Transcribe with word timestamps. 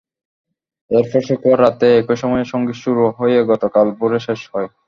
এরপর 0.91 1.21
শুক্রবার 1.27 1.59
রাতে 1.61 1.87
একই 1.99 2.17
সময়ে 2.21 2.45
সংগীত 2.51 2.77
শুরু 2.83 3.03
হয়ে 3.17 3.37
গতকাল 3.51 3.87
ভোরে 3.97 4.19
শেষ 4.27 4.41
হয়। 4.53 4.67